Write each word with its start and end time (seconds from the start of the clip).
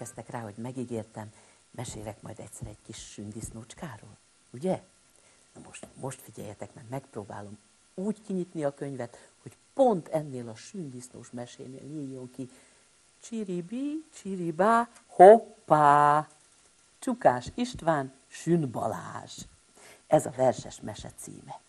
emlékeztek 0.00 0.30
rá, 0.30 0.40
hogy 0.40 0.56
megígértem, 0.56 1.32
mesélek 1.70 2.22
majd 2.22 2.38
egyszer 2.38 2.66
egy 2.66 2.78
kis 2.82 2.96
sündisznócskáról, 2.96 4.16
ugye? 4.50 4.82
Na 5.54 5.60
most, 5.66 5.86
most 5.94 6.20
figyeljetek, 6.20 6.74
mert 6.74 6.88
megpróbálom 6.88 7.58
úgy 7.94 8.22
kinyitni 8.22 8.64
a 8.64 8.74
könyvet, 8.74 9.30
hogy 9.42 9.56
pont 9.74 10.08
ennél 10.08 10.48
a 10.48 10.54
sündisznós 10.54 11.30
mesénél 11.30 11.82
nyíljon 11.82 12.30
ki 12.30 12.50
Csiribi, 13.22 14.04
csiribá, 14.14 14.88
hoppá! 15.06 16.28
Csukás 16.98 17.50
István, 17.54 18.12
Sün. 18.26 18.76
Ez 20.06 20.26
a 20.26 20.30
verses 20.30 20.80
mese 20.80 21.10
címe. 21.16 21.60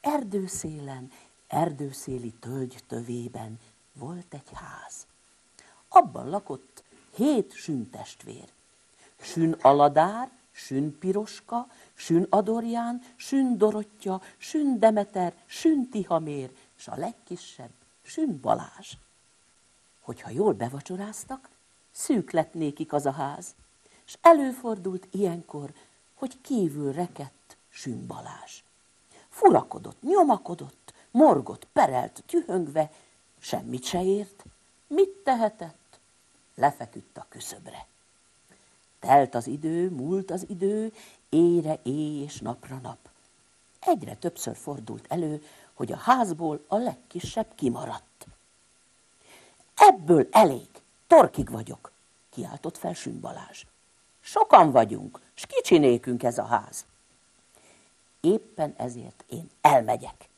Erdőszélen, 0.00 1.10
erdőszéli 1.46 2.30
tölgy 2.30 2.84
tövében 2.86 3.58
volt 3.92 4.34
egy 4.34 4.50
ház. 4.52 5.06
Abban 5.88 6.28
lakott 6.28 6.81
hét 7.14 7.52
süntestvér. 7.52 8.48
Sün 9.20 9.52
Aladár, 9.62 10.30
Sün 10.52 10.96
Piroska, 11.00 11.66
Sün 11.94 12.26
Adorján, 12.30 13.02
Sün 13.16 13.60
Dorottya, 13.60 14.20
Sün 14.38 14.80
Demeter, 14.80 15.32
Sün 15.46 15.84
Tihamér, 15.84 16.50
és 16.78 16.88
a 16.88 16.94
legkisebb 16.94 17.72
Sün 18.02 18.40
Balázs. 18.40 18.96
Hogyha 20.00 20.30
jól 20.30 20.52
bevacsoráztak, 20.52 21.48
szűk 21.92 22.30
lett 22.30 22.54
nékik 22.54 22.92
az 22.92 23.06
a 23.06 23.10
ház, 23.10 23.54
és 24.06 24.18
előfordult 24.20 25.06
ilyenkor, 25.10 25.72
hogy 26.14 26.40
kívül 26.40 26.92
rekett 26.92 27.56
Sün 27.68 28.06
Balázs. 28.06 28.62
Furakodott, 29.28 30.02
nyomakodott, 30.02 30.94
morgott, 31.10 31.66
perelt, 31.72 32.22
tühöngve, 32.26 32.90
semmit 33.38 33.84
se 33.84 34.04
ért. 34.04 34.44
Mit 34.86 35.10
tehetett? 35.10 35.81
Lefeküdt 36.54 37.18
a 37.18 37.26
küszöbre. 37.28 37.86
Telt 38.98 39.34
az 39.34 39.46
idő, 39.46 39.90
múlt 39.90 40.30
az 40.30 40.44
idő, 40.48 40.92
ére 41.28 41.78
éj 41.82 42.22
és 42.22 42.38
napra 42.38 42.78
nap. 42.82 42.98
Egyre 43.80 44.14
többször 44.14 44.56
fordult 44.56 45.06
elő, 45.08 45.44
hogy 45.72 45.92
a 45.92 45.96
házból 45.96 46.64
a 46.68 46.76
legkisebb 46.76 47.54
kimaradt. 47.54 48.26
Ebből 49.74 50.28
elég, 50.30 50.68
torkig 51.06 51.50
vagyok, 51.50 51.92
kiáltott 52.30 52.76
fel 52.76 52.94
Sün 52.94 53.20
Balázs. 53.20 53.64
Sokan 54.20 54.70
vagyunk, 54.70 55.20
s 55.34 55.46
kicsinékünk 55.46 56.22
ez 56.22 56.38
a 56.38 56.44
ház. 56.44 56.86
Éppen 58.20 58.74
ezért 58.76 59.24
én 59.28 59.50
elmegyek. 59.60 60.28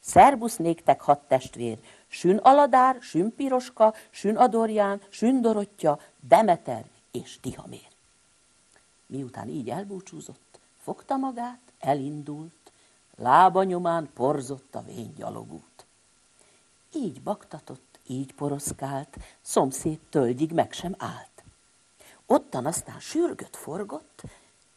Szerbusz 0.00 0.56
néktek 0.56 1.00
hat 1.00 1.28
testvér, 1.28 1.78
Sün 2.08 2.36
Aladár, 2.36 2.96
Sün 3.00 3.34
Piroska, 3.34 3.94
Sün 4.10 4.36
Adorján, 4.36 5.00
Sün 5.08 5.40
Dorottya, 5.40 5.98
Demeter 6.20 6.84
és 7.10 7.38
Tihamér. 7.40 7.88
Miután 9.06 9.48
így 9.48 9.70
elbúcsúzott, 9.70 10.58
fogta 10.82 11.16
magát, 11.16 11.60
elindult, 11.78 12.72
lába 13.16 13.62
nyomán 13.62 14.10
porzott 14.14 14.74
a 14.74 14.82
vén 14.82 15.14
gyalogút. 15.16 15.86
Így 16.94 17.22
baktatott, 17.22 17.98
így 18.06 18.34
poroszkált, 18.34 19.16
szomszéd 19.40 19.98
tölgyig 20.10 20.52
meg 20.52 20.72
sem 20.72 20.94
állt. 20.98 21.42
Ottan 22.26 22.66
aztán 22.66 23.00
sürgött, 23.00 23.56
forgott, 23.56 24.22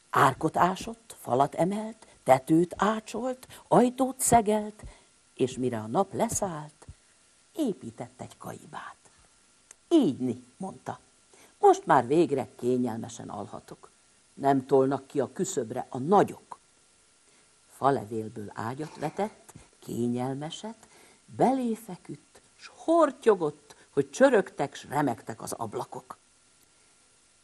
árkot 0.10 0.58
ásott, 0.58 1.16
falat 1.20 1.56
emelt, 1.56 2.08
tetőt 2.24 2.74
ácsolt, 2.78 3.48
ajtót 3.68 4.20
szegelt, 4.20 4.84
és 5.44 5.58
mire 5.58 5.80
a 5.80 5.88
nap 5.88 6.14
leszállt, 6.14 6.88
épített 7.56 8.22
egy 8.22 8.38
kaibát. 8.38 8.98
Ígyni, 9.90 10.44
mondta. 10.58 11.00
Most 11.60 11.86
már 11.86 12.08
végre 12.08 12.48
kényelmesen 12.56 13.30
alhatok. 13.30 13.90
Nem 14.34 14.66
tolnak 14.66 15.08
ki 15.08 15.20
a 15.20 15.34
küszöbre 15.34 15.86
a 15.90 15.98
nagyok. 15.98 16.60
Falevélből 17.68 18.52
ágyat 18.54 19.00
vetett, 19.00 19.54
kényelmeset, 19.80 20.88
belé 21.26 21.76
feküdt, 21.76 22.42
s 22.56 22.72
hortyogott, 22.76 23.76
hogy 23.90 24.10
csörögtek, 24.10 24.76
s 24.76 24.86
remektek 24.90 25.42
az 25.42 25.52
ablakok. 25.52 26.18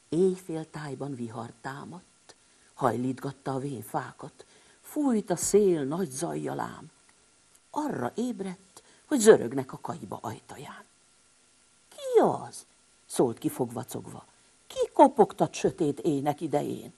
Éjféltájban 0.10 1.16
vihar 1.16 1.52
támadt, 1.62 2.36
hajlítgatta 2.74 3.54
a 3.54 3.60
vén 3.60 3.82
fákat, 3.82 4.46
fújt 4.82 5.30
a 5.30 5.36
szél 5.36 5.84
nagy 5.84 6.10
zajjalám. 6.10 6.92
Arra 7.72 8.12
ébredt, 8.16 8.84
hogy 9.06 9.20
zörögnek 9.20 9.74
a 9.74 9.80
kaiba 9.82 10.20
ajtaján. 10.22 10.84
Ki 11.90 12.20
az? 12.20 12.66
szólt 13.06 13.38
ki 13.38 13.50
fogvacogva. 13.50 14.26
Ki 14.68 14.90
kopogtat 14.94 15.54
sötét 15.54 16.00
ének 16.00 16.42
idején? 16.42 16.94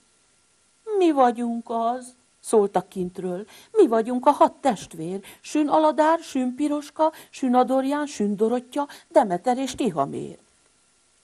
Mi 0.98 1.10
vagyunk 1.10 1.70
az, 1.70 2.14
szóltak 2.40 2.88
kintről. 2.88 3.46
Mi 3.70 3.86
vagyunk 3.86 4.26
a 4.26 4.30
hat 4.30 4.52
testvér, 4.52 5.20
Sün 5.40 5.68
Aladár, 5.68 6.18
Sün 6.18 6.54
Piroska, 6.54 7.12
Sün 7.30 7.54
Adorján, 7.54 8.06
Sün 8.06 8.36
Dorottya, 8.36 8.88
Demeter 9.08 9.58
és 9.58 9.74
Tihamér. 9.74 10.38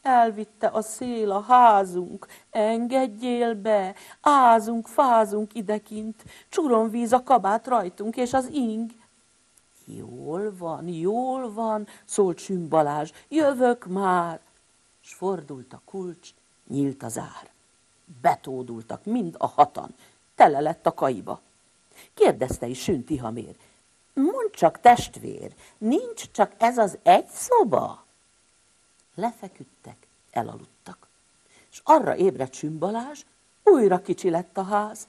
Elvitte 0.03 0.67
a 0.67 0.83
szél 0.83 1.31
a 1.31 1.41
házunk, 1.41 2.27
engedjél 2.51 3.55
be, 3.55 3.95
ázunk, 4.21 4.87
fázunk 4.87 5.55
idekint, 5.55 6.25
csuron 6.49 6.91
víz 6.91 7.13
a 7.13 7.23
kabát 7.23 7.67
rajtunk, 7.67 8.17
és 8.17 8.33
az 8.33 8.49
ing. 8.53 8.91
Jól 9.97 10.57
van, 10.57 10.89
jól 10.89 11.53
van, 11.53 11.87
szólt 12.05 12.39
Süm 12.39 12.69
jövök 13.29 13.87
már. 13.87 14.41
S 15.01 15.15
fordult 15.15 15.73
a 15.73 15.81
kulcs, 15.85 16.35
nyílt 16.67 17.03
az 17.03 17.19
ár. 17.19 17.51
Betódultak 18.21 19.05
mind 19.05 19.35
a 19.39 19.47
hatan, 19.47 19.95
tele 20.35 20.61
lett 20.61 20.87
a 20.87 20.95
kaiba. 20.95 21.41
Kérdezte 22.15 22.67
is 22.67 22.83
Sün 22.83 23.05
Tihamér, 23.05 23.57
mondd 24.15 24.51
csak 24.53 24.81
testvér, 24.81 25.55
nincs 25.79 26.31
csak 26.31 26.53
ez 26.59 26.79
az 26.79 26.99
egy 27.03 27.27
szoba? 27.27 28.05
Lefeküdtek, 29.15 30.07
elaludtak. 30.31 31.09
És 31.71 31.81
arra 31.85 32.17
ébredt 32.17 32.53
Sümbalázs, 32.53 33.25
újra 33.65 34.03
kicsi 34.03 34.31
lett 34.31 34.59
a 34.59 34.63
ház, 34.63 35.07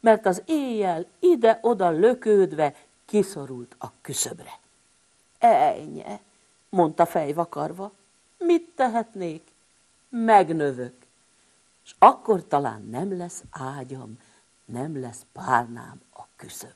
mert 0.00 0.26
az 0.26 0.42
éjjel 0.46 1.06
ide-oda 1.18 1.90
lökődve 1.90 2.74
kiszorult 3.10 3.74
a 3.78 3.86
küszöbre. 4.00 4.58
Ejnye, 5.38 6.20
mondta 6.68 7.06
fejvakarva, 7.06 7.92
mit 8.38 8.72
tehetnék? 8.74 9.52
Megnövök, 10.08 10.94
és 11.84 11.94
akkor 11.98 12.46
talán 12.46 12.82
nem 12.82 13.16
lesz 13.16 13.42
ágyam, 13.50 14.18
nem 14.64 15.00
lesz 15.00 15.26
párnám 15.32 16.00
a 16.12 16.22
küszöb. 16.36 16.74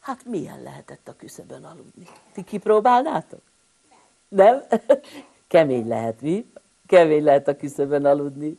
Hát 0.00 0.24
milyen 0.24 0.62
lehetett 0.62 1.08
a 1.08 1.16
küszöbön 1.16 1.64
aludni? 1.64 2.06
Ti 2.32 2.44
kipróbálnátok? 2.44 3.42
Nem? 4.28 4.62
Kemény 5.52 5.88
lehet, 5.88 6.20
mi? 6.20 6.52
Kemény 6.86 7.24
lehet 7.24 7.48
a 7.48 7.56
küszöbön 7.56 8.04
aludni. 8.04 8.58